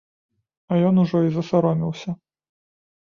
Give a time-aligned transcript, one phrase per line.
[0.71, 2.19] А ён ужо і засаромеўся.